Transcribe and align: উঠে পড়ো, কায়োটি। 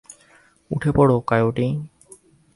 উঠে 0.71 0.91
পড়ো, 0.95 1.15
কায়োটি। 1.21 1.67